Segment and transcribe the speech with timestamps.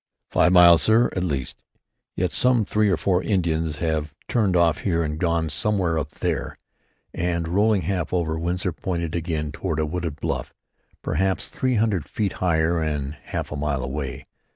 [0.31, 1.63] "Five miles, sir, at least;
[2.15, 6.57] yet some three or four Indians have turned off here and gone somewhere up there."
[7.13, 10.55] And, rolling half over, Winsor pointed again toward a wooded bluff,
[11.03, 14.25] perhaps three hundred feet higher and half a mile away.